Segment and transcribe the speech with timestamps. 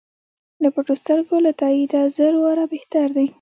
[0.61, 3.27] له پټو سترګو له تاییده زر واره بهتر دی.